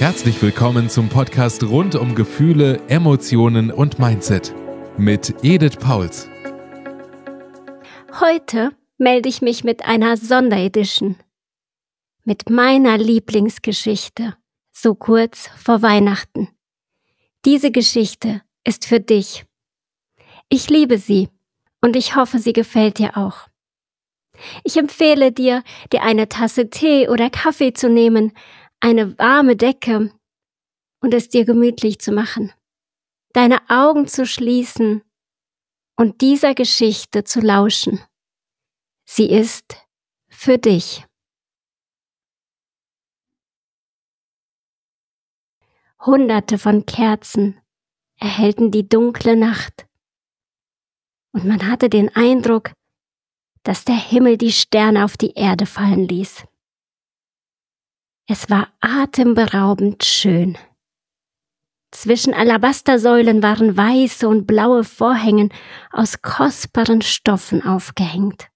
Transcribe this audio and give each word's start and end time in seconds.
Herzlich 0.00 0.40
willkommen 0.40 0.88
zum 0.88 1.10
Podcast 1.10 1.62
rund 1.62 1.94
um 1.94 2.14
Gefühle, 2.14 2.80
Emotionen 2.88 3.70
und 3.70 3.98
Mindset 3.98 4.54
mit 4.96 5.44
Edith 5.44 5.76
Pauls. 5.76 6.26
Heute 8.18 8.70
melde 8.96 9.28
ich 9.28 9.42
mich 9.42 9.62
mit 9.62 9.84
einer 9.84 10.16
Sonderedition. 10.16 11.16
Mit 12.24 12.48
meiner 12.48 12.96
Lieblingsgeschichte, 12.96 14.38
so 14.72 14.94
kurz 14.94 15.50
vor 15.62 15.82
Weihnachten. 15.82 16.48
Diese 17.44 17.70
Geschichte 17.70 18.40
ist 18.64 18.86
für 18.86 19.00
dich. 19.00 19.44
Ich 20.48 20.70
liebe 20.70 20.96
sie 20.96 21.28
und 21.82 21.94
ich 21.94 22.16
hoffe, 22.16 22.38
sie 22.38 22.54
gefällt 22.54 22.96
dir 22.96 23.18
auch. 23.18 23.48
Ich 24.64 24.78
empfehle 24.78 25.30
dir, 25.30 25.62
dir 25.92 26.02
eine 26.02 26.30
Tasse 26.30 26.70
Tee 26.70 27.06
oder 27.10 27.28
Kaffee 27.28 27.74
zu 27.74 27.90
nehmen, 27.90 28.32
eine 28.80 29.18
warme 29.18 29.56
Decke 29.56 30.12
und 31.00 31.14
es 31.14 31.28
dir 31.28 31.44
gemütlich 31.44 32.00
zu 32.00 32.12
machen, 32.12 32.52
deine 33.32 33.68
Augen 33.70 34.06
zu 34.06 34.26
schließen 34.26 35.02
und 35.96 36.20
dieser 36.20 36.54
Geschichte 36.54 37.24
zu 37.24 37.40
lauschen. 37.40 38.00
Sie 39.04 39.30
ist 39.30 39.76
für 40.28 40.58
dich. 40.58 41.06
Hunderte 46.00 46.58
von 46.58 46.86
Kerzen 46.86 47.60
erhellten 48.16 48.70
die 48.70 48.88
dunkle 48.88 49.36
Nacht, 49.36 49.86
und 51.32 51.44
man 51.44 51.68
hatte 51.68 51.88
den 51.88 52.14
Eindruck, 52.16 52.72
dass 53.62 53.84
der 53.84 53.96
Himmel 53.96 54.38
die 54.38 54.52
Sterne 54.52 55.04
auf 55.04 55.16
die 55.16 55.32
Erde 55.34 55.66
fallen 55.66 56.08
ließ. 56.08 56.44
Es 58.32 58.48
war 58.48 58.68
atemberaubend 58.78 60.04
schön. 60.04 60.56
Zwischen 61.90 62.32
Alabastersäulen 62.32 63.42
waren 63.42 63.76
weiße 63.76 64.28
und 64.28 64.46
blaue 64.46 64.84
Vorhängen 64.84 65.52
aus 65.90 66.22
kostbaren 66.22 67.02
Stoffen 67.02 67.66
aufgehängt. 67.66 68.46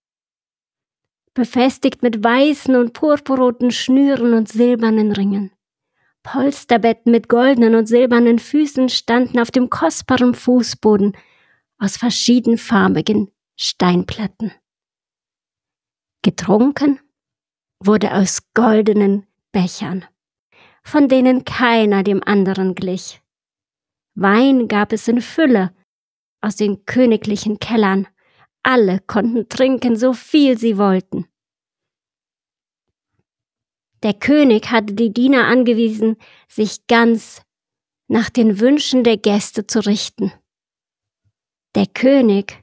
Befestigt 1.35 2.05
mit 2.05 2.23
weißen 2.23 2.77
und 2.77 2.93
purpurroten 2.93 3.73
Schnüren 3.73 4.35
und 4.35 4.49
silbernen 4.49 5.11
Ringen. 5.11 5.51
Polsterbetten 6.23 7.11
mit 7.11 7.29
goldenen 7.29 7.75
und 7.75 7.87
silbernen 7.87 8.39
Füßen 8.39 8.89
standen 8.89 9.41
auf 9.41 9.51
dem 9.51 9.71
kostbaren 9.71 10.37
Fußboden 10.37 11.17
aus 11.79 11.97
verschiedenfarbigen 11.97 13.33
Steinplatten. 13.57 14.53
Getrunken 16.23 17.01
wurde 17.81 18.15
aus 18.15 18.39
goldenen 18.55 19.27
Bechern, 19.55 20.05
von 20.83 21.09
denen 21.09 21.45
keiner 21.45 22.03
dem 22.03 22.23
anderen 22.23 22.75
glich. 22.75 23.23
Wein 24.15 24.69
gab 24.69 24.93
es 24.93 25.09
in 25.09 25.23
Fülle 25.23 25.75
aus 26.43 26.57
den 26.57 26.85
königlichen 26.85 27.59
Kellern, 27.59 28.07
alle 28.63 29.01
konnten 29.01 29.49
trinken, 29.49 29.97
so 29.97 30.13
viel 30.13 30.59
sie 30.59 30.77
wollten. 30.77 31.27
Der 34.03 34.13
König 34.13 34.71
hatte 34.71 34.93
die 34.93 35.15
Diener 35.15 35.47
angewiesen, 35.47 36.17
sich 36.49 36.87
ganz 36.87 37.43
nach 38.09 38.29
den 38.29 38.61
Wünschen 38.61 39.05
der 39.05 39.17
Gäste 39.17 39.67
zu 39.67 39.81
richten. 39.81 40.33
Der 41.75 41.87
König 41.87 42.63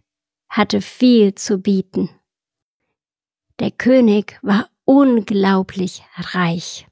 hatte 0.50 0.82
viel 0.82 1.34
zu 1.36 1.58
bieten. 1.58 2.10
Der 3.60 3.72
König 3.72 4.38
war 4.42 4.71
unglaublich 4.86 6.04
reich. 6.16 6.88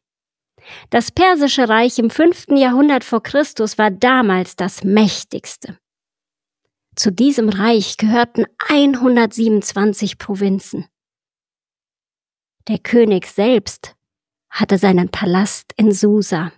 Das 0.90 1.12
persische 1.12 1.68
Reich 1.68 2.00
im 2.00 2.10
fünften 2.10 2.58
Jahrhundert 2.58 3.04
vor 3.04 3.24
Christus 3.24 3.78
war 3.78 3.92
damals 3.92 4.56
das 4.56 4.84
mächtigste. 4.84 5.78
Zu 6.96 7.12
diesem 7.12 7.50
Reich 7.50 7.98
gehörten 7.98 8.46
127 8.68 10.18
Provinzen. 10.18 10.86
Der 12.68 12.78
König 12.78 13.26
selbst 13.28 13.96
hatte 14.50 14.78
seinen 14.78 15.10
Palast 15.10 15.74
in 15.78 15.92
Susa. 15.92 16.52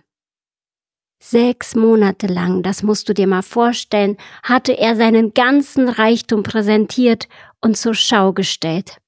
Sechs 1.22 1.76
Monate 1.76 2.26
lang, 2.26 2.64
das 2.64 2.82
musst 2.82 3.08
du 3.08 3.14
dir 3.14 3.28
mal 3.28 3.42
vorstellen, 3.42 4.16
hatte 4.42 4.76
er 4.76 4.96
seinen 4.96 5.32
ganzen 5.34 5.88
Reichtum 5.88 6.42
präsentiert 6.42 7.28
und 7.60 7.76
zur 7.76 7.94
Schau 7.94 8.32
gestellt. 8.32 9.01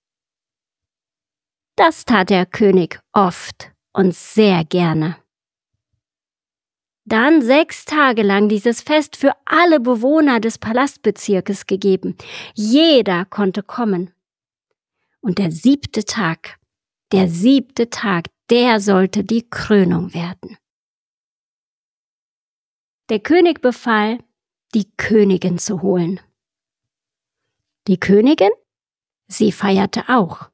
Das 1.76 2.04
tat 2.04 2.30
der 2.30 2.46
König 2.46 3.00
oft 3.12 3.72
und 3.92 4.14
sehr 4.14 4.64
gerne. 4.64 5.16
Dann 7.04 7.42
sechs 7.42 7.84
Tage 7.84 8.22
lang 8.22 8.48
dieses 8.48 8.80
Fest 8.80 9.16
für 9.16 9.32
alle 9.44 9.80
Bewohner 9.80 10.40
des 10.40 10.58
Palastbezirkes 10.58 11.66
gegeben. 11.66 12.16
Jeder 12.54 13.24
konnte 13.24 13.62
kommen. 13.62 14.14
Und 15.20 15.38
der 15.38 15.50
siebte 15.50 16.04
Tag, 16.04 16.58
der 17.12 17.28
siebte 17.28 17.90
Tag, 17.90 18.26
der 18.50 18.80
sollte 18.80 19.24
die 19.24 19.48
Krönung 19.48 20.14
werden. 20.14 20.56
Der 23.10 23.18
König 23.18 23.60
befahl, 23.60 24.18
die 24.74 24.90
Königin 24.96 25.58
zu 25.58 25.82
holen. 25.82 26.20
Die 27.88 27.98
Königin? 27.98 28.50
Sie 29.26 29.52
feierte 29.52 30.04
auch 30.08 30.50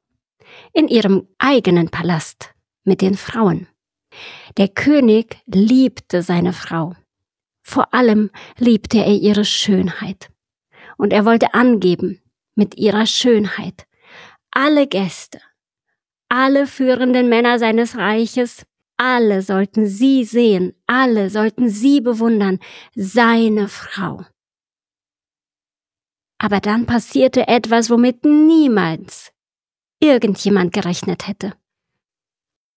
in 0.73 0.87
ihrem 0.87 1.27
eigenen 1.37 1.89
Palast 1.89 2.53
mit 2.83 3.01
den 3.01 3.15
Frauen. 3.15 3.67
Der 4.57 4.67
König 4.67 5.37
liebte 5.45 6.21
seine 6.21 6.53
Frau. 6.53 6.95
Vor 7.61 7.93
allem 7.93 8.31
liebte 8.57 8.97
er 8.99 9.13
ihre 9.13 9.45
Schönheit. 9.45 10.29
Und 10.97 11.13
er 11.13 11.25
wollte 11.25 11.53
angeben 11.53 12.21
mit 12.55 12.75
ihrer 12.75 13.05
Schönheit. 13.05 13.87
Alle 14.51 14.87
Gäste, 14.87 15.39
alle 16.27 16.67
führenden 16.67 17.29
Männer 17.29 17.59
seines 17.59 17.97
Reiches, 17.97 18.65
alle 18.97 19.41
sollten 19.41 19.87
sie 19.87 20.25
sehen, 20.25 20.73
alle 20.85 21.29
sollten 21.29 21.69
sie 21.69 22.01
bewundern, 22.01 22.59
seine 22.93 23.67
Frau. 23.67 24.25
Aber 26.37 26.59
dann 26.59 26.85
passierte 26.85 27.47
etwas, 27.47 27.89
womit 27.89 28.25
niemals 28.25 29.31
irgendjemand 30.01 30.73
gerechnet 30.73 31.27
hätte. 31.27 31.53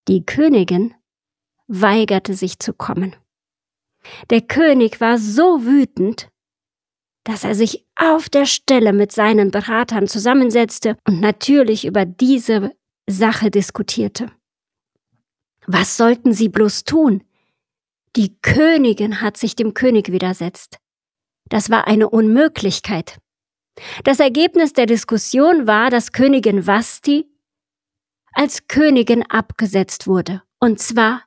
Die 0.07 0.25
Königin 0.25 0.93
weigerte 1.67 2.33
sich 2.33 2.59
zu 2.59 2.73
kommen. 2.73 3.15
Der 4.29 4.41
König 4.41 5.01
war 5.01 5.17
so 5.17 5.65
wütend, 5.65 6.29
dass 7.23 7.43
er 7.43 7.55
sich 7.55 7.85
auf 7.95 8.29
der 8.29 8.45
Stelle 8.45 8.93
mit 8.93 9.11
seinen 9.11 9.49
Beratern 9.49 10.07
zusammensetzte 10.07 10.95
und 11.07 11.19
natürlich 11.19 11.85
über 11.85 12.05
diese 12.05 12.71
Sache 13.09 13.49
diskutierte. 13.49 14.31
Was 15.65 15.97
sollten 15.97 16.33
sie 16.33 16.49
bloß 16.49 16.83
tun? 16.83 17.23
Die 18.15 18.37
Königin 18.41 19.21
hat 19.21 19.37
sich 19.37 19.55
dem 19.55 19.73
König 19.73 20.11
widersetzt. 20.11 20.77
Das 21.49 21.71
war 21.71 21.87
eine 21.87 22.09
Unmöglichkeit. 22.09 23.17
Das 24.03 24.19
Ergebnis 24.19 24.73
der 24.73 24.85
Diskussion 24.85 25.67
war, 25.67 25.89
dass 25.89 26.11
Königin 26.11 26.65
Vasti 26.65 27.29
als 28.33 28.67
Königin 28.67 29.23
abgesetzt 29.29 30.07
wurde, 30.07 30.43
und 30.59 30.79
zwar 30.79 31.23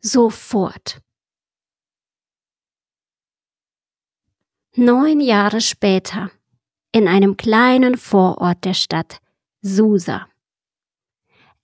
sofort. 0.00 1.00
Neun 4.74 5.20
Jahre 5.20 5.60
später, 5.60 6.30
in 6.92 7.08
einem 7.08 7.36
kleinen 7.36 7.96
Vorort 7.96 8.64
der 8.64 8.74
Stadt, 8.74 9.20
Susa. 9.62 10.28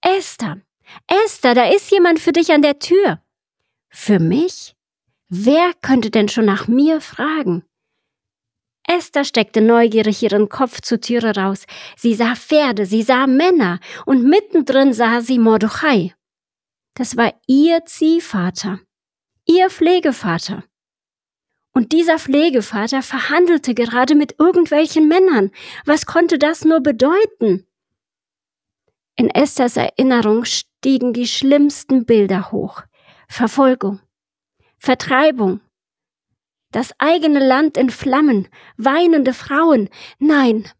Esther, 0.00 0.60
Esther, 1.06 1.54
da 1.54 1.68
ist 1.68 1.90
jemand 1.90 2.20
für 2.20 2.32
dich 2.32 2.52
an 2.52 2.62
der 2.62 2.78
Tür. 2.78 3.20
Für 3.88 4.18
mich? 4.18 4.76
Wer 5.28 5.72
könnte 5.82 6.10
denn 6.10 6.28
schon 6.28 6.44
nach 6.44 6.68
mir 6.68 7.00
fragen? 7.00 7.64
Esther 8.86 9.24
steckte 9.24 9.60
neugierig 9.60 10.22
ihren 10.22 10.48
Kopf 10.48 10.80
zur 10.80 11.00
Türe 11.00 11.36
raus. 11.36 11.66
Sie 11.96 12.14
sah 12.14 12.36
Pferde, 12.36 12.86
sie 12.86 13.02
sah 13.02 13.26
Männer 13.26 13.80
und 14.04 14.24
mittendrin 14.24 14.92
sah 14.92 15.20
sie 15.20 15.38
Mordechai. 15.38 16.14
Das 16.94 17.16
war 17.16 17.34
ihr 17.46 17.84
Ziehvater, 17.84 18.80
ihr 19.44 19.68
Pflegevater. 19.70 20.64
Und 21.72 21.92
dieser 21.92 22.18
Pflegevater 22.18 23.02
verhandelte 23.02 23.74
gerade 23.74 24.14
mit 24.14 24.36
irgendwelchen 24.38 25.08
Männern. 25.08 25.50
Was 25.84 26.06
konnte 26.06 26.38
das 26.38 26.64
nur 26.64 26.80
bedeuten? 26.80 27.66
In 29.16 29.28
Esthers 29.28 29.76
Erinnerung 29.76 30.44
stiegen 30.44 31.12
die 31.12 31.26
schlimmsten 31.26 32.06
Bilder 32.06 32.50
hoch. 32.50 32.82
Verfolgung, 33.28 34.00
Vertreibung, 34.78 35.60
das 36.76 36.92
eigene 36.98 37.38
Land 37.38 37.78
in 37.78 37.88
Flammen, 37.88 38.48
weinende 38.76 39.32
Frauen. 39.32 39.88
Nein, 40.18 40.70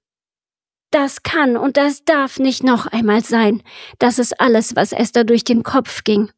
das 0.91 1.23
kann 1.23 1.57
und 1.57 1.79
das 1.79 2.05
darf 2.05 2.39
nicht 2.39 2.63
noch 2.63 2.87
einmal 2.87 3.25
sein. 3.25 3.63
Das 3.99 4.19
ist 4.19 4.39
alles, 4.39 4.77
was 4.77 4.93
Esther 4.93 5.25
durch 5.25 5.43
den 5.43 5.63
Kopf 5.63 6.05
ging. 6.05 6.31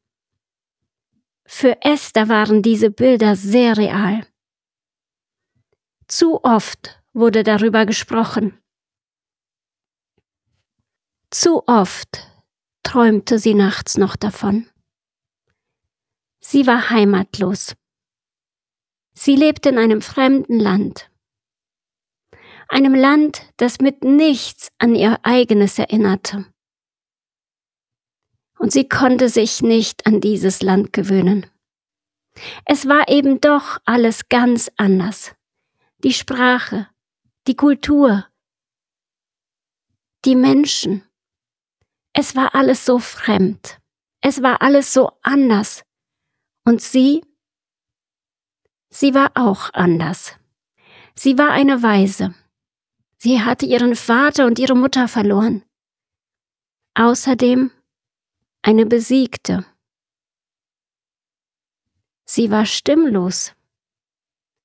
Für 1.45 1.83
Esther 1.83 2.29
waren 2.29 2.63
diese 2.63 2.93
Bilder 2.93 3.35
sehr 3.35 3.77
real. 3.77 4.25
Zu 6.07 6.45
oft 6.45 7.03
wurde 7.13 7.43
darüber 7.43 7.85
gesprochen. 7.85 8.57
Zu 11.33 11.67
oft 11.67 12.29
träumte 12.85 13.41
sie 13.41 13.55
nachts 13.55 13.97
noch 13.97 14.15
davon. 14.15 14.71
Sie 16.39 16.69
war 16.69 16.91
heimatlos. 16.91 17.75
Sie 19.21 19.35
lebte 19.35 19.71
in 19.71 19.79
einem 19.79 20.01
fremden 20.01 20.61
Land. 20.61 21.11
Einem 22.69 22.95
Land, 22.95 23.53
das 23.57 23.81
mit 23.81 24.05
nichts 24.05 24.71
an 24.79 24.95
ihr 24.95 25.19
eigenes 25.25 25.77
erinnerte. 25.77 26.47
Und 28.61 28.71
sie 28.71 28.89
konnte 28.89 29.29
sich 29.29 29.61
nicht 29.61 30.07
an 30.07 30.21
dieses 30.21 30.63
Land 30.63 30.93
gewöhnen. 30.93 31.47
Es 32.65 32.87
war 32.87 33.09
eben 33.09 33.41
doch 33.41 33.81
alles 33.85 34.29
ganz 34.29 34.71
anders. 34.77 35.35
Die 36.05 36.13
Sprache, 36.13 36.89
die 37.49 37.57
Kultur, 37.57 38.25
die 40.25 40.37
Menschen. 40.37 41.03
Es 42.13 42.37
war 42.37 42.55
alles 42.55 42.85
so 42.85 43.01
fremd. 43.01 43.81
Es 44.21 44.43
war 44.43 44.63
alles 44.63 44.93
so 44.93 45.11
anders. 45.23 45.83
Und 46.65 46.81
sie 46.81 47.23
Sie 48.91 49.15
war 49.15 49.33
auch 49.35 49.73
anders. 49.73 50.35
Sie 51.15 51.37
war 51.37 51.51
eine 51.51 51.83
Waise. 51.83 52.35
Sie 53.19 53.43
hatte 53.43 53.67
ihren 53.67 53.97
Vater 53.97 54.47
und 54.47 54.59
ihre 54.59 54.77
Mutter 54.77 55.09
verloren. 55.09 55.65
Außerdem 56.95 57.71
eine 58.63 58.87
Besiegte. 58.87 59.65
Sie 62.25 62.51
war 62.51 62.67
stimmlos. 62.67 63.55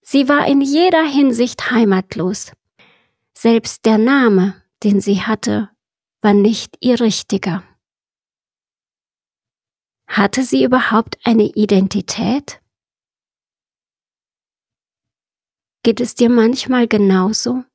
Sie 0.01 0.27
war 0.27 0.47
in 0.47 0.61
jeder 0.61 1.03
Hinsicht 1.03 1.71
heimatlos. 1.71 2.51
Selbst 3.33 3.85
der 3.85 3.97
Name, 3.97 4.61
den 4.83 5.01
sie 5.01 5.21
hatte, 5.21 5.69
war 6.21 6.33
nicht 6.33 6.77
ihr 6.81 6.99
richtiger. 6.99 7.63
Hatte 10.07 10.43
sie 10.43 10.63
überhaupt 10.63 11.17
eine 11.23 11.45
Identität? 11.45 12.62
Geht 15.83 15.99
es 15.99 16.15
dir 16.15 16.29
manchmal 16.29 16.87
genauso, 16.87 17.65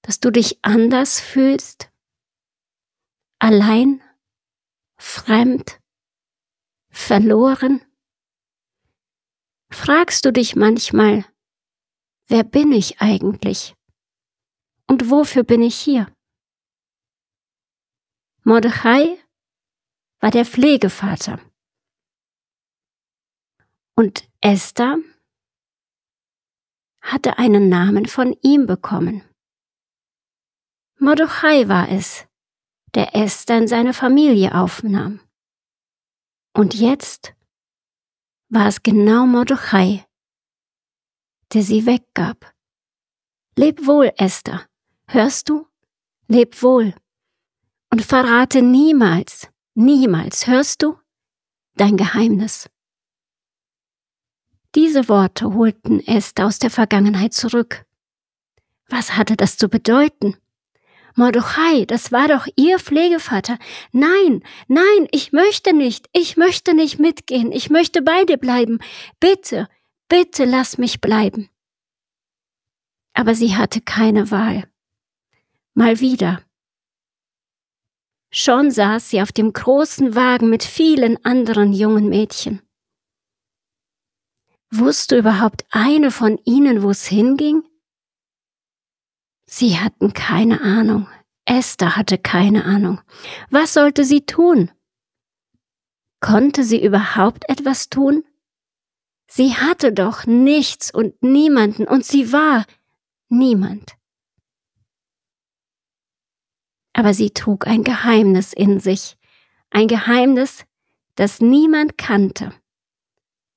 dass 0.00 0.18
du 0.18 0.30
dich 0.30 0.64
anders 0.64 1.20
fühlst, 1.20 1.92
allein, 3.38 4.02
fremd, 4.96 5.82
verloren? 6.88 7.84
Fragst 9.70 10.24
du 10.24 10.32
dich 10.32 10.56
manchmal, 10.56 11.26
wer 12.28 12.44
bin 12.44 12.72
ich 12.72 12.98
eigentlich? 12.98 13.74
Und 14.86 15.10
wofür 15.10 15.42
bin 15.44 15.60
ich 15.60 15.76
hier? 15.76 16.14
Mordechai 18.42 19.18
war 20.20 20.30
der 20.30 20.46
Pflegevater. 20.46 21.40
Und 23.96 24.26
Esther 24.40 24.98
hatte 27.04 27.38
einen 27.38 27.68
Namen 27.68 28.06
von 28.06 28.34
ihm 28.42 28.66
bekommen. 28.66 29.22
Mordechai 30.98 31.68
war 31.68 31.90
es, 31.90 32.26
der 32.94 33.14
Esther 33.14 33.58
in 33.58 33.68
seine 33.68 33.92
Familie 33.92 34.54
aufnahm. 34.54 35.20
Und 36.54 36.74
jetzt 36.74 37.34
war 38.48 38.68
es 38.68 38.82
genau 38.82 39.26
Mordechai, 39.26 40.06
der 41.52 41.62
sie 41.62 41.84
weggab. 41.84 42.52
Leb 43.56 43.86
wohl, 43.86 44.10
Esther, 44.16 44.66
hörst 45.06 45.48
du? 45.48 45.66
Leb 46.26 46.62
wohl. 46.62 46.94
Und 47.90 48.02
verrate 48.02 48.62
niemals, 48.62 49.48
niemals, 49.74 50.46
hörst 50.46 50.82
du? 50.82 50.98
Dein 51.76 51.96
Geheimnis. 51.96 52.70
Diese 54.74 55.08
Worte 55.08 55.54
holten 55.54 56.04
Esther 56.06 56.46
aus 56.46 56.58
der 56.58 56.70
Vergangenheit 56.70 57.32
zurück. 57.32 57.84
Was 58.88 59.16
hatte 59.16 59.36
das 59.36 59.56
zu 59.56 59.68
bedeuten? 59.68 60.36
Mordechai, 61.14 61.84
das 61.84 62.10
war 62.10 62.26
doch 62.26 62.48
Ihr 62.56 62.80
Pflegevater. 62.80 63.58
Nein, 63.92 64.42
nein, 64.66 65.08
ich 65.12 65.32
möchte 65.32 65.72
nicht, 65.72 66.08
ich 66.12 66.36
möchte 66.36 66.74
nicht 66.74 66.98
mitgehen, 66.98 67.52
ich 67.52 67.70
möchte 67.70 68.02
bei 68.02 68.24
dir 68.24 68.36
bleiben. 68.36 68.80
Bitte, 69.20 69.68
bitte 70.08 70.44
lass 70.44 70.76
mich 70.76 71.00
bleiben. 71.00 71.48
Aber 73.12 73.36
sie 73.36 73.56
hatte 73.56 73.80
keine 73.80 74.32
Wahl. 74.32 74.64
Mal 75.74 76.00
wieder. 76.00 76.42
Schon 78.32 78.72
saß 78.72 79.10
sie 79.10 79.22
auf 79.22 79.30
dem 79.30 79.52
großen 79.52 80.16
Wagen 80.16 80.50
mit 80.50 80.64
vielen 80.64 81.24
anderen 81.24 81.72
jungen 81.72 82.08
Mädchen. 82.08 82.60
Wusste 84.76 85.16
überhaupt 85.16 85.64
eine 85.70 86.10
von 86.10 86.36
ihnen, 86.44 86.82
wo 86.82 86.90
es 86.90 87.06
hinging? 87.06 87.62
Sie 89.46 89.78
hatten 89.78 90.12
keine 90.14 90.62
Ahnung. 90.62 91.06
Esther 91.44 91.94
hatte 91.94 92.18
keine 92.18 92.64
Ahnung. 92.64 93.00
Was 93.50 93.72
sollte 93.72 94.04
sie 94.04 94.26
tun? 94.26 94.72
Konnte 96.18 96.64
sie 96.64 96.82
überhaupt 96.82 97.48
etwas 97.48 97.88
tun? 97.88 98.24
Sie 99.28 99.54
hatte 99.54 99.92
doch 99.92 100.26
nichts 100.26 100.92
und 100.92 101.22
niemanden 101.22 101.86
und 101.86 102.04
sie 102.04 102.32
war 102.32 102.66
niemand. 103.28 103.92
Aber 106.94 107.14
sie 107.14 107.30
trug 107.30 107.68
ein 107.68 107.84
Geheimnis 107.84 108.52
in 108.52 108.80
sich, 108.80 109.16
ein 109.70 109.86
Geheimnis, 109.86 110.64
das 111.14 111.40
niemand 111.40 111.96
kannte 111.96 112.52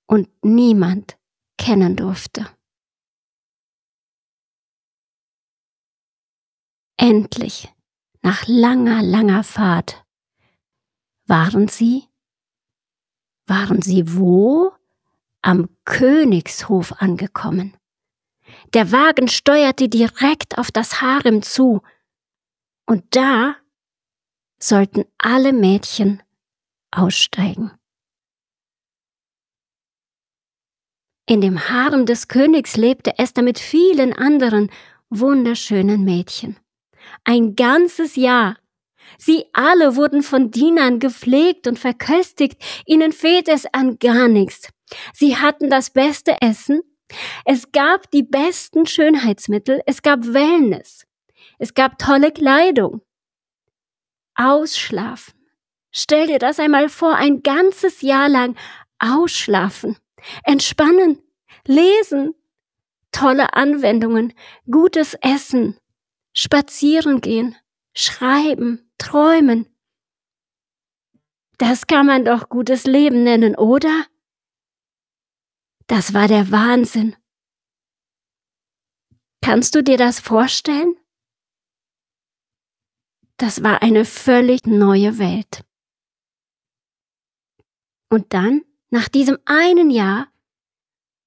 und 0.08 0.30
niemand 0.44 1.18
kennen 1.58 1.96
durfte. 1.96 2.48
Endlich, 6.98 7.72
nach 8.22 8.48
langer, 8.48 9.04
langer 9.04 9.44
Fahrt, 9.44 10.04
waren 11.28 11.68
sie, 11.68 12.06
waren 13.46 13.82
sie 13.82 14.16
wo? 14.16 14.74
Am 15.44 15.70
Königshof 15.86 16.94
angekommen. 16.94 17.78
Der 18.74 18.92
Wagen 18.92 19.28
steuerte 19.28 19.88
direkt 19.88 20.58
auf 20.58 20.72
das 20.72 21.02
Harem 21.02 21.42
zu, 21.42 21.82
und 22.86 23.16
da 23.16 23.56
sollten 24.60 25.06
alle 25.18 25.54
Mädchen 25.54 26.24
aussteigen. 26.92 27.77
In 31.30 31.42
dem 31.42 31.70
Harem 31.70 32.06
des 32.06 32.30
Königs 32.30 32.78
lebte 32.78 33.20
Esther 33.20 33.44
mit 33.44 33.60
vielen 33.60 34.14
anderen 34.14 34.72
wunderschönen 35.10 36.06
Mädchen. 36.06 36.56
Ein 37.26 37.56
ganzes 37.56 38.16
Jahr. 38.16 38.58
Sie 39.18 39.46
alle 39.52 39.98
wurden 39.98 40.24
von 40.24 40.52
Dienern 40.52 41.00
gepflegt 41.00 41.68
und 41.68 41.78
verköstigt, 41.78 42.62
ihnen 42.86 43.12
fehlt 43.12 43.50
es 43.50 43.66
an 43.74 44.00
gar 44.00 44.30
nichts. 44.30 44.70
Sie 45.14 45.36
hatten 45.36 45.70
das 45.70 45.90
beste 45.90 46.42
Essen, 46.42 46.82
es 47.44 47.74
gab 47.74 48.10
die 48.12 48.24
besten 48.24 48.86
Schönheitsmittel, 48.86 49.82
es 49.86 50.02
gab 50.02 50.26
Wellness, 50.34 51.06
es 51.60 51.74
gab 51.74 52.00
tolle 52.00 52.32
Kleidung. 52.32 53.02
Ausschlafen. 54.36 55.34
Stell 55.92 56.28
dir 56.28 56.40
das 56.40 56.60
einmal 56.60 56.88
vor, 56.88 57.16
ein 57.16 57.44
ganzes 57.44 58.02
Jahr 58.02 58.30
lang 58.30 58.56
ausschlafen. 59.00 59.98
Entspannen, 60.44 61.22
lesen, 61.66 62.34
tolle 63.12 63.54
Anwendungen, 63.54 64.34
gutes 64.70 65.16
Essen, 65.22 65.78
spazieren 66.34 67.22
gehen, 67.22 67.56
schreiben, 67.94 68.92
träumen. 68.98 69.68
Das 71.58 71.88
kann 71.88 72.06
man 72.06 72.26
doch 72.26 72.50
gutes 72.50 72.86
Leben 72.86 73.24
nennen, 73.24 73.56
oder? 73.56 74.06
Das 75.88 76.14
war 76.14 76.28
der 76.28 76.52
Wahnsinn. 76.52 77.16
Kannst 79.42 79.74
du 79.76 79.82
dir 79.82 79.98
das 79.98 80.20
vorstellen? 80.20 80.96
Das 83.38 83.64
war 83.64 83.82
eine 83.82 84.04
völlig 84.04 84.66
neue 84.66 85.20
Welt. 85.20 85.64
Und 88.10 88.34
dann 88.34 88.67
nach 88.90 89.10
diesem 89.10 89.38
einen 89.46 89.90
Jahr 89.90 90.28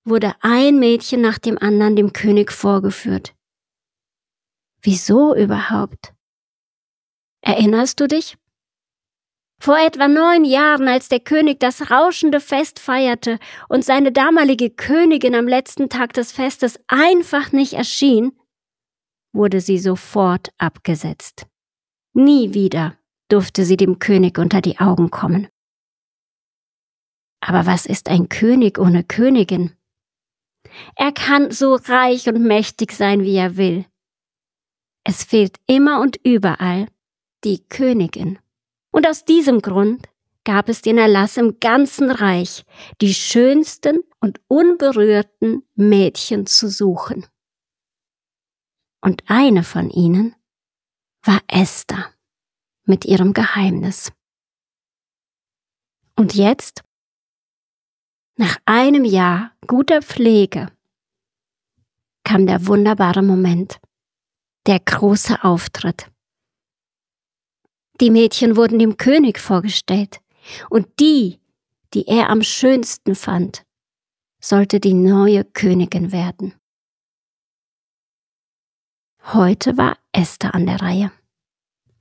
wurde 0.04 0.34
ein 0.40 0.78
Mädchen 0.78 1.20
nach 1.20 1.38
dem 1.38 1.58
anderen 1.58 1.96
dem 1.96 2.12
König 2.12 2.52
vorgeführt. 2.52 3.34
Wieso 4.82 5.34
überhaupt? 5.34 6.14
Erinnerst 7.42 8.00
du 8.00 8.08
dich? 8.08 8.36
Vor 9.62 9.78
etwa 9.78 10.08
neun 10.08 10.46
Jahren, 10.46 10.88
als 10.88 11.08
der 11.08 11.20
König 11.20 11.60
das 11.60 11.90
rauschende 11.90 12.40
Fest 12.40 12.78
feierte 12.78 13.38
und 13.68 13.84
seine 13.84 14.10
damalige 14.10 14.70
Königin 14.70 15.34
am 15.34 15.46
letzten 15.46 15.90
Tag 15.90 16.14
des 16.14 16.32
Festes 16.32 16.80
einfach 16.86 17.52
nicht 17.52 17.74
erschien, 17.74 18.32
wurde 19.32 19.60
sie 19.60 19.78
sofort 19.78 20.48
abgesetzt. 20.56 21.46
Nie 22.14 22.54
wieder 22.54 22.96
durfte 23.28 23.66
sie 23.66 23.76
dem 23.76 23.98
König 23.98 24.38
unter 24.38 24.62
die 24.62 24.78
Augen 24.80 25.10
kommen. 25.10 25.48
Aber 27.40 27.66
was 27.66 27.86
ist 27.86 28.08
ein 28.08 28.28
König 28.28 28.78
ohne 28.78 29.02
Königin? 29.02 29.72
Er 30.94 31.12
kann 31.12 31.50
so 31.50 31.74
reich 31.74 32.28
und 32.28 32.42
mächtig 32.42 32.92
sein, 32.92 33.22
wie 33.22 33.36
er 33.36 33.56
will. 33.56 33.86
Es 35.04 35.24
fehlt 35.24 35.58
immer 35.66 36.00
und 36.00 36.18
überall 36.22 36.86
die 37.44 37.66
Königin. 37.68 38.38
Und 38.92 39.08
aus 39.08 39.24
diesem 39.24 39.62
Grund 39.62 40.06
gab 40.44 40.68
es 40.68 40.82
den 40.82 40.98
Erlass 40.98 41.36
im 41.36 41.58
ganzen 41.60 42.10
Reich, 42.10 42.64
die 43.00 43.14
schönsten 43.14 44.02
und 44.20 44.40
unberührten 44.48 45.62
Mädchen 45.74 46.46
zu 46.46 46.68
suchen. 46.68 47.26
Und 49.00 49.22
eine 49.28 49.62
von 49.62 49.90
ihnen 49.90 50.34
war 51.22 51.40
Esther 51.48 52.12
mit 52.84 53.04
ihrem 53.04 53.32
Geheimnis. 53.32 54.12
Und 56.16 56.34
jetzt, 56.34 56.82
nach 58.40 58.56
einem 58.64 59.04
Jahr 59.04 59.52
guter 59.66 60.00
Pflege, 60.00 60.72
kam 62.24 62.46
der 62.46 62.66
wunderbare 62.66 63.22
Moment, 63.22 63.78
der 64.66 64.80
große 64.80 65.44
Auftritt. 65.44 66.10
Die 68.00 68.08
Mädchen 68.08 68.56
wurden 68.56 68.78
dem 68.78 68.96
König 68.96 69.38
vorgestellt, 69.38 70.22
und 70.70 70.88
die, 71.00 71.38
die 71.92 72.06
er 72.08 72.30
am 72.30 72.42
schönsten 72.42 73.14
fand, 73.14 73.66
sollte 74.40 74.80
die 74.80 74.94
neue 74.94 75.44
Königin 75.44 76.10
werden. 76.10 76.54
Heute 79.34 79.76
war 79.76 79.98
Esther 80.12 80.54
an 80.54 80.64
der 80.64 80.80
Reihe. 80.80 81.12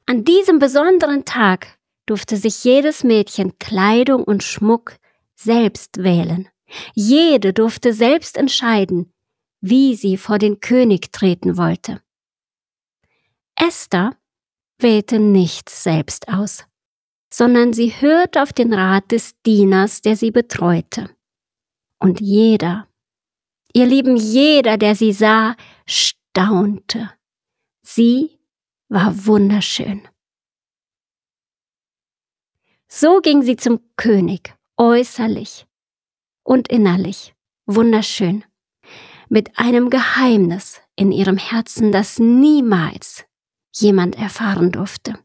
An 0.05 0.23
diesem 0.23 0.57
besonderen 0.57 1.25
Tag 1.25 1.77
durfte 2.05 2.37
sich 2.37 2.63
jedes 2.63 3.03
Mädchen 3.03 3.59
Kleidung 3.59 4.23
und 4.23 4.41
Schmuck 4.41 4.98
selbst 5.39 6.03
wählen. 6.03 6.49
Jede 6.93 7.53
durfte 7.53 7.93
selbst 7.93 8.37
entscheiden, 8.37 9.11
wie 9.61 9.95
sie 9.95 10.17
vor 10.17 10.37
den 10.37 10.59
König 10.59 11.11
treten 11.11 11.57
wollte. 11.57 12.01
Esther 13.55 14.15
wählte 14.77 15.19
nichts 15.19 15.83
selbst 15.83 16.29
aus, 16.29 16.65
sondern 17.31 17.73
sie 17.73 17.89
hörte 17.89 18.41
auf 18.41 18.53
den 18.53 18.73
Rat 18.73 19.11
des 19.11 19.39
Dieners, 19.41 20.01
der 20.01 20.15
sie 20.15 20.31
betreute. 20.31 21.09
Und 21.99 22.21
jeder, 22.21 22.87
ihr 23.73 23.85
Lieben, 23.85 24.15
jeder, 24.15 24.77
der 24.77 24.95
sie 24.95 25.11
sah, 25.11 25.55
staunte. 25.85 27.11
Sie 27.81 28.39
war 28.87 29.25
wunderschön. 29.25 30.07
So 32.87 33.19
ging 33.19 33.43
sie 33.43 33.55
zum 33.55 33.79
König, 33.97 34.55
äußerlich 34.79 35.67
und 36.43 36.69
innerlich, 36.69 37.35
wunderschön, 37.65 38.45
mit 39.27 39.59
einem 39.59 39.89
Geheimnis 39.89 40.81
in 40.95 41.11
ihrem 41.11 41.37
Herzen, 41.37 41.91
das 41.91 42.17
niemals 42.17 43.25
jemand 43.75 44.17
erfahren 44.17 44.71
durfte. 44.71 45.19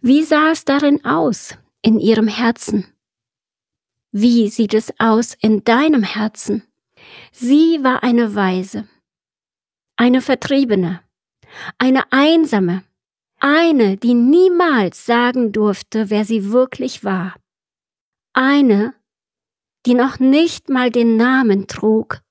Wie 0.00 0.24
sah 0.24 0.50
es 0.50 0.64
darin 0.64 1.04
aus, 1.04 1.56
in 1.82 1.98
ihrem 1.98 2.28
Herzen? 2.28 2.92
Wie 4.10 4.48
sieht 4.48 4.74
es 4.74 4.92
aus 4.98 5.34
in 5.34 5.64
deinem 5.64 6.02
Herzen? 6.02 6.62
Sie 7.32 7.82
war 7.82 8.02
eine 8.02 8.34
Weise, 8.34 8.88
eine 9.96 10.20
Vertriebene, 10.20 11.02
eine 11.78 12.12
Einsame, 12.12 12.82
eine, 13.46 13.96
die 13.96 14.14
niemals 14.14 15.06
sagen 15.06 15.52
durfte, 15.52 16.10
wer 16.10 16.24
sie 16.24 16.50
wirklich 16.50 17.04
war. 17.04 17.36
Eine, 18.32 18.92
die 19.86 19.94
noch 19.94 20.18
nicht 20.18 20.68
mal 20.68 20.90
den 20.90 21.16
Namen 21.16 21.68
trug, 21.68 22.22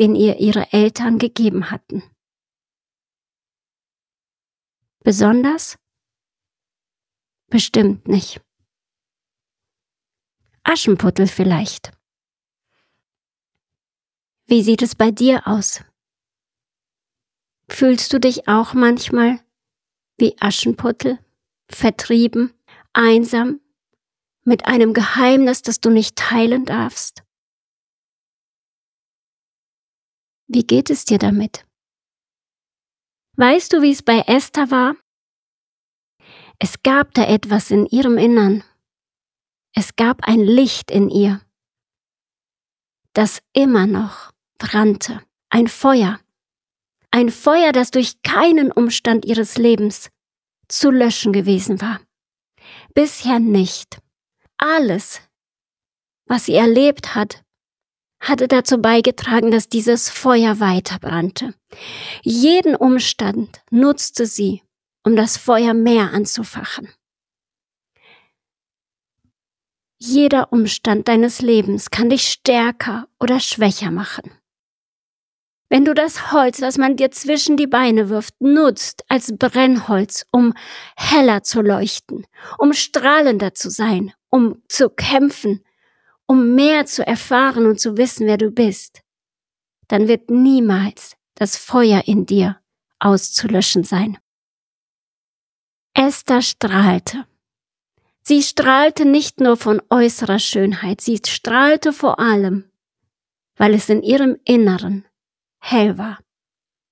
den 0.00 0.16
ihr 0.16 0.40
ihre 0.40 0.72
Eltern 0.72 1.18
gegeben 1.18 1.70
hatten. 1.70 2.02
Besonders? 5.04 5.78
Bestimmt 7.46 8.08
nicht. 8.08 8.40
Aschenputtel 10.64 11.28
vielleicht. 11.28 11.92
Wie 14.46 14.64
sieht 14.64 14.82
es 14.82 14.96
bei 14.96 15.12
dir 15.12 15.46
aus? 15.46 15.84
Fühlst 17.68 18.12
du 18.12 18.18
dich 18.18 18.48
auch 18.48 18.74
manchmal 18.74 19.38
wie 20.20 20.36
Aschenputtel, 20.40 21.18
vertrieben, 21.68 22.52
einsam, 22.92 23.60
mit 24.44 24.66
einem 24.66 24.94
Geheimnis, 24.94 25.62
das 25.62 25.80
du 25.80 25.90
nicht 25.90 26.16
teilen 26.16 26.64
darfst? 26.64 27.22
Wie 30.46 30.66
geht 30.66 30.90
es 30.90 31.04
dir 31.04 31.18
damit? 31.18 31.64
Weißt 33.36 33.72
du, 33.72 33.82
wie 33.82 33.92
es 33.92 34.02
bei 34.02 34.20
Esther 34.26 34.70
war? 34.70 34.96
Es 36.58 36.82
gab 36.82 37.14
da 37.14 37.24
etwas 37.26 37.70
in 37.70 37.86
ihrem 37.86 38.18
Innern. 38.18 38.64
Es 39.72 39.96
gab 39.96 40.24
ein 40.24 40.40
Licht 40.40 40.90
in 40.90 41.08
ihr, 41.08 41.40
das 43.12 43.40
immer 43.52 43.86
noch 43.86 44.32
brannte, 44.58 45.22
ein 45.48 45.68
Feuer, 45.68 46.18
ein 47.10 47.30
Feuer, 47.30 47.72
das 47.72 47.90
durch 47.90 48.22
keinen 48.22 48.70
Umstand 48.70 49.24
ihres 49.24 49.58
Lebens 49.58 50.10
zu 50.68 50.90
löschen 50.90 51.32
gewesen 51.32 51.80
war. 51.80 52.00
Bisher 52.94 53.40
nicht. 53.40 53.98
Alles, 54.56 55.20
was 56.26 56.46
sie 56.46 56.54
erlebt 56.54 57.14
hat, 57.14 57.42
hatte 58.20 58.48
dazu 58.48 58.78
beigetragen, 58.78 59.50
dass 59.50 59.68
dieses 59.68 60.10
Feuer 60.10 60.60
weiter 60.60 60.98
brannte. 60.98 61.54
Jeden 62.22 62.76
Umstand 62.76 63.62
nutzte 63.70 64.26
sie, 64.26 64.62
um 65.02 65.16
das 65.16 65.38
Feuer 65.38 65.72
mehr 65.72 66.12
anzufachen. 66.12 66.88
Jeder 69.98 70.52
Umstand 70.52 71.08
deines 71.08 71.42
Lebens 71.42 71.90
kann 71.90 72.10
dich 72.10 72.28
stärker 72.28 73.08
oder 73.18 73.40
schwächer 73.40 73.90
machen. 73.90 74.30
Wenn 75.72 75.84
du 75.84 75.94
das 75.94 76.32
Holz, 76.32 76.60
was 76.60 76.78
man 76.78 76.96
dir 76.96 77.12
zwischen 77.12 77.56
die 77.56 77.68
Beine 77.68 78.08
wirft, 78.08 78.34
nutzt 78.40 79.04
als 79.08 79.32
Brennholz, 79.38 80.26
um 80.32 80.52
heller 80.96 81.44
zu 81.44 81.62
leuchten, 81.62 82.26
um 82.58 82.72
strahlender 82.72 83.54
zu 83.54 83.70
sein, 83.70 84.12
um 84.30 84.60
zu 84.68 84.90
kämpfen, 84.90 85.64
um 86.26 86.56
mehr 86.56 86.86
zu 86.86 87.06
erfahren 87.06 87.66
und 87.66 87.78
zu 87.78 87.96
wissen, 87.96 88.26
wer 88.26 88.36
du 88.36 88.50
bist, 88.50 89.02
dann 89.86 90.08
wird 90.08 90.28
niemals 90.28 91.16
das 91.36 91.56
Feuer 91.56 92.02
in 92.04 92.26
dir 92.26 92.60
auszulöschen 92.98 93.84
sein. 93.84 94.18
Esther 95.94 96.42
strahlte. 96.42 97.26
Sie 98.22 98.42
strahlte 98.42 99.04
nicht 99.04 99.38
nur 99.38 99.56
von 99.56 99.80
äußerer 99.88 100.40
Schönheit, 100.40 101.00
sie 101.00 101.20
strahlte 101.24 101.92
vor 101.92 102.18
allem, 102.18 102.70
weil 103.56 103.72
es 103.74 103.88
in 103.88 104.02
ihrem 104.02 104.36
Inneren 104.44 105.04
hell 105.60 105.98
war. 105.98 106.18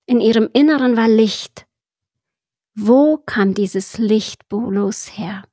In 0.06 0.20
ihrem 0.20 0.48
Inneren 0.52 0.96
war 0.96 1.08
Licht. 1.08 1.66
Wo 2.74 3.18
kam 3.18 3.54
dieses 3.54 3.98
Licht 3.98 4.48
bloß 4.48 5.18
her? 5.18 5.44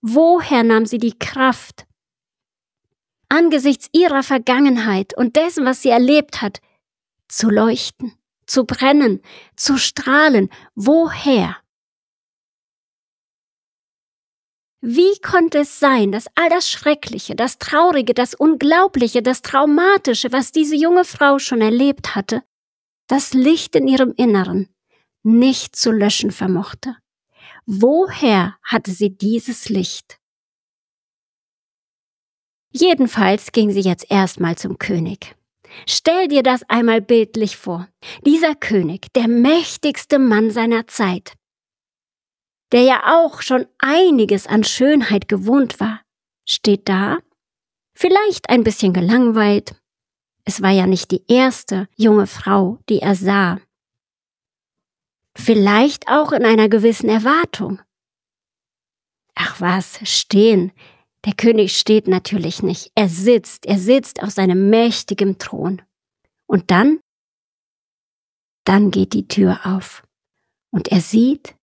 Woher 0.00 0.62
nahm 0.62 0.86
sie 0.86 0.98
die 0.98 1.18
Kraft, 1.18 1.86
angesichts 3.28 3.88
ihrer 3.92 4.22
Vergangenheit 4.22 5.16
und 5.16 5.36
dessen, 5.36 5.64
was 5.64 5.82
sie 5.82 5.90
erlebt 5.90 6.42
hat, 6.42 6.60
zu 7.28 7.50
leuchten, 7.50 8.12
zu 8.46 8.64
brennen, 8.64 9.20
zu 9.56 9.78
strahlen. 9.78 10.48
Woher? 10.74 11.56
Wie 14.88 15.18
konnte 15.20 15.58
es 15.58 15.80
sein, 15.80 16.12
dass 16.12 16.28
all 16.36 16.48
das 16.48 16.70
Schreckliche, 16.70 17.34
das 17.34 17.58
Traurige, 17.58 18.14
das 18.14 18.34
Unglaubliche, 18.34 19.20
das 19.20 19.42
Traumatische, 19.42 20.30
was 20.30 20.52
diese 20.52 20.76
junge 20.76 21.04
Frau 21.04 21.40
schon 21.40 21.60
erlebt 21.60 22.14
hatte, 22.14 22.44
das 23.08 23.34
Licht 23.34 23.74
in 23.74 23.88
ihrem 23.88 24.12
Inneren 24.16 24.68
nicht 25.24 25.74
zu 25.74 25.90
löschen 25.90 26.30
vermochte? 26.30 26.96
Woher 27.66 28.58
hatte 28.62 28.92
sie 28.92 29.10
dieses 29.10 29.68
Licht? 29.68 30.20
Jedenfalls 32.70 33.50
ging 33.50 33.72
sie 33.72 33.80
jetzt 33.80 34.08
erstmal 34.08 34.56
zum 34.56 34.78
König. 34.78 35.34
Stell 35.88 36.28
dir 36.28 36.44
das 36.44 36.62
einmal 36.68 37.00
bildlich 37.00 37.56
vor. 37.56 37.88
Dieser 38.24 38.54
König, 38.54 39.12
der 39.14 39.26
mächtigste 39.26 40.20
Mann 40.20 40.52
seiner 40.52 40.86
Zeit. 40.86 41.32
Der 42.72 42.82
ja 42.82 43.02
auch 43.22 43.42
schon 43.42 43.66
einiges 43.78 44.46
an 44.46 44.64
Schönheit 44.64 45.28
gewohnt 45.28 45.80
war, 45.80 46.00
steht 46.44 46.88
da, 46.88 47.18
vielleicht 47.94 48.50
ein 48.50 48.64
bisschen 48.64 48.92
gelangweilt. 48.92 49.74
Es 50.44 50.62
war 50.62 50.70
ja 50.70 50.86
nicht 50.86 51.10
die 51.10 51.24
erste 51.28 51.88
junge 51.96 52.26
Frau, 52.26 52.78
die 52.88 53.00
er 53.00 53.14
sah. 53.14 53.58
Vielleicht 55.34 56.08
auch 56.08 56.32
in 56.32 56.44
einer 56.44 56.68
gewissen 56.68 57.08
Erwartung. 57.08 57.80
Ach 59.34 59.60
was, 59.60 60.00
stehen. 60.04 60.72
Der 61.24 61.34
König 61.34 61.76
steht 61.76 62.08
natürlich 62.08 62.62
nicht. 62.62 62.90
Er 62.94 63.08
sitzt, 63.08 63.66
er 63.66 63.78
sitzt 63.78 64.22
auf 64.22 64.30
seinem 64.30 64.70
mächtigen 64.70 65.38
Thron. 65.38 65.82
Und 66.46 66.70
dann? 66.70 67.00
Dann 68.64 68.90
geht 68.90 69.12
die 69.12 69.28
Tür 69.28 69.60
auf. 69.64 70.04
Und 70.70 70.88
er 70.88 71.00
sieht, 71.00 71.54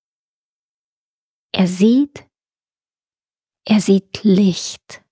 er 1.53 1.67
sieht, 1.67 2.25
er 3.65 3.79
sieht 3.79 4.23
Licht. 4.23 5.03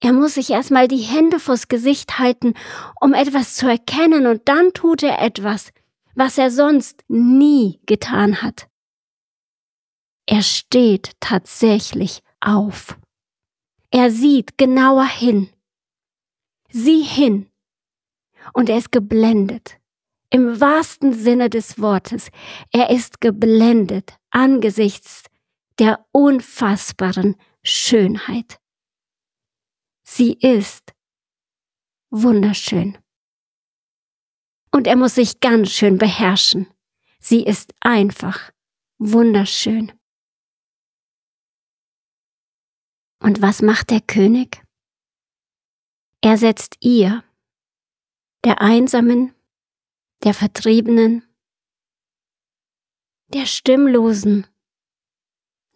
Er 0.00 0.12
muss 0.12 0.34
sich 0.34 0.50
erstmal 0.50 0.88
die 0.88 0.98
Hände 0.98 1.40
vors 1.40 1.68
Gesicht 1.68 2.18
halten, 2.18 2.54
um 3.00 3.14
etwas 3.14 3.54
zu 3.54 3.68
erkennen, 3.68 4.26
und 4.26 4.48
dann 4.48 4.72
tut 4.74 5.02
er 5.02 5.22
etwas, 5.22 5.72
was 6.14 6.36
er 6.36 6.50
sonst 6.50 7.04
nie 7.08 7.80
getan 7.86 8.42
hat. 8.42 8.68
Er 10.26 10.42
steht 10.42 11.12
tatsächlich 11.20 12.22
auf. 12.40 12.98
Er 13.90 14.10
sieht 14.10 14.58
genauer 14.58 15.06
hin. 15.06 15.48
Sieh 16.70 17.02
hin. 17.02 17.48
Und 18.52 18.68
er 18.68 18.78
ist 18.78 18.92
geblendet. 18.92 19.78
Im 20.30 20.60
wahrsten 20.60 21.12
Sinne 21.14 21.48
des 21.48 21.80
Wortes. 21.80 22.30
Er 22.72 22.90
ist 22.90 23.20
geblendet 23.20 24.18
angesichts 24.36 25.24
der 25.78 26.06
unfassbaren 26.12 27.36
Schönheit. 27.64 28.60
Sie 30.04 30.34
ist 30.34 30.92
wunderschön. 32.10 32.98
Und 34.70 34.86
er 34.86 34.96
muss 34.96 35.14
sich 35.14 35.40
ganz 35.40 35.70
schön 35.70 35.96
beherrschen. 35.96 36.70
Sie 37.18 37.44
ist 37.44 37.72
einfach 37.80 38.52
wunderschön. 38.98 39.92
Und 43.20 43.40
was 43.40 43.62
macht 43.62 43.88
der 43.88 44.02
König? 44.02 44.62
Er 46.20 46.36
setzt 46.36 46.76
ihr, 46.80 47.24
der 48.44 48.60
Einsamen, 48.60 49.34
der 50.24 50.34
Vertriebenen, 50.34 51.25
der 53.28 53.46
Stimmlosen, 53.46 54.46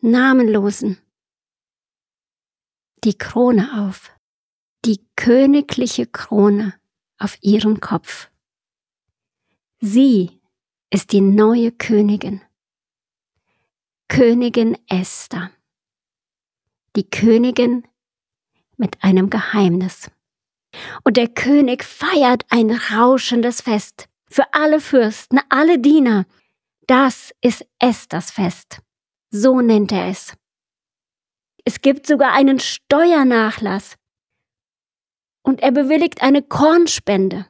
Namenlosen, 0.01 0.99
die 3.05 3.17
Krone 3.17 3.87
auf, 3.87 4.13
die 4.85 5.01
königliche 5.17 6.07
Krone 6.07 6.75
auf 7.19 7.39
ihren 7.43 7.81
Kopf. 7.81 8.31
Sie 9.81 10.41
ist 10.91 11.13
die 11.13 11.21
neue 11.21 11.73
Königin, 11.73 12.41
Königin 14.09 14.77
Esther 14.89 15.51
die 16.97 17.09
Königin 17.09 17.85
mit 18.77 19.03
einem 19.03 19.31
Geheimnis. 19.31 20.11
Und 21.05 21.17
der 21.17 21.29
König 21.29 21.85
feiert 21.85 22.45
ein 22.51 22.71
rauschendes 22.71 23.61
Fest 23.61 24.09
für 24.29 24.53
alle 24.53 24.81
Fürsten, 24.81 25.41
alle 25.49 25.79
Diener. 25.79 26.27
Das 26.91 27.33
ist 27.41 27.65
Esthers 27.79 28.33
Fest. 28.33 28.83
So 29.31 29.61
nennt 29.61 29.93
er 29.93 30.09
es. 30.09 30.37
Es 31.65 31.83
gibt 31.83 32.05
sogar 32.05 32.33
einen 32.33 32.59
Steuernachlass. 32.59 33.97
Und 35.45 35.61
er 35.61 35.71
bewilligt 35.71 36.21
eine 36.21 36.43
Kornspende. 36.43 37.47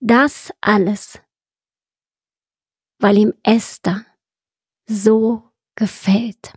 Das 0.00 0.50
alles, 0.62 1.20
weil 3.00 3.18
ihm 3.18 3.34
Esther 3.42 4.06
so 4.86 5.52
gefällt. 5.74 6.54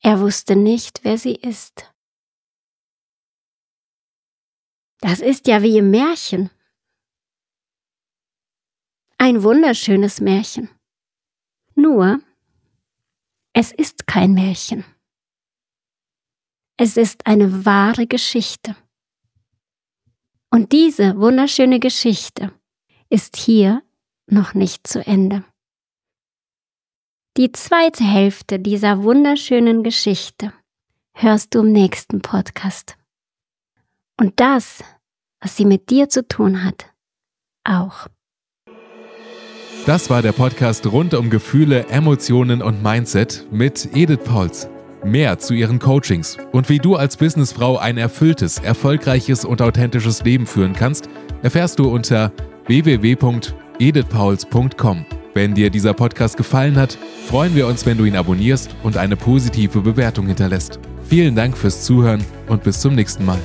Er 0.00 0.20
wusste 0.20 0.54
nicht, 0.54 1.02
wer 1.02 1.18
sie 1.18 1.34
ist. 1.34 1.92
Das 5.00 5.18
ist 5.18 5.48
ja 5.48 5.60
wie 5.62 5.76
im 5.76 5.90
Märchen. 5.90 6.55
Ein 9.18 9.42
wunderschönes 9.42 10.20
Märchen. 10.20 10.68
Nur, 11.74 12.20
es 13.54 13.72
ist 13.72 14.06
kein 14.06 14.34
Märchen. 14.34 14.84
Es 16.76 16.98
ist 16.98 17.26
eine 17.26 17.64
wahre 17.64 18.06
Geschichte. 18.06 18.76
Und 20.50 20.72
diese 20.72 21.16
wunderschöne 21.18 21.80
Geschichte 21.80 22.52
ist 23.08 23.36
hier 23.36 23.82
noch 24.26 24.52
nicht 24.52 24.86
zu 24.86 25.04
Ende. 25.06 25.44
Die 27.38 27.52
zweite 27.52 28.04
Hälfte 28.04 28.58
dieser 28.58 29.02
wunderschönen 29.02 29.82
Geschichte 29.82 30.52
hörst 31.14 31.54
du 31.54 31.60
im 31.60 31.72
nächsten 31.72 32.20
Podcast. 32.20 32.96
Und 34.18 34.38
das, 34.40 34.84
was 35.40 35.56
sie 35.56 35.64
mit 35.64 35.88
dir 35.88 36.08
zu 36.08 36.26
tun 36.26 36.64
hat, 36.64 36.92
auch. 37.64 38.08
Das 39.86 40.10
war 40.10 40.20
der 40.20 40.32
Podcast 40.32 40.84
rund 40.90 41.14
um 41.14 41.30
Gefühle, 41.30 41.86
Emotionen 41.90 42.60
und 42.60 42.82
Mindset 42.82 43.46
mit 43.52 43.88
Edith 43.94 44.24
Pauls. 44.24 44.68
Mehr 45.04 45.38
zu 45.38 45.54
ihren 45.54 45.78
Coachings 45.78 46.36
und 46.50 46.68
wie 46.68 46.80
du 46.80 46.96
als 46.96 47.16
Businessfrau 47.16 47.78
ein 47.78 47.96
erfülltes, 47.96 48.58
erfolgreiches 48.58 49.44
und 49.44 49.62
authentisches 49.62 50.24
Leben 50.24 50.44
führen 50.44 50.72
kannst, 50.72 51.08
erfährst 51.44 51.78
du 51.78 51.88
unter 51.88 52.32
www.edithpauls.com. 52.66 55.06
Wenn 55.34 55.54
dir 55.54 55.70
dieser 55.70 55.94
Podcast 55.94 56.36
gefallen 56.36 56.74
hat, 56.74 56.98
freuen 57.28 57.54
wir 57.54 57.68
uns, 57.68 57.86
wenn 57.86 57.96
du 57.96 58.06
ihn 58.06 58.16
abonnierst 58.16 58.74
und 58.82 58.96
eine 58.96 59.14
positive 59.14 59.82
Bewertung 59.82 60.26
hinterlässt. 60.26 60.80
Vielen 61.08 61.36
Dank 61.36 61.56
fürs 61.56 61.84
Zuhören 61.84 62.24
und 62.48 62.64
bis 62.64 62.80
zum 62.80 62.96
nächsten 62.96 63.24
Mal. 63.24 63.38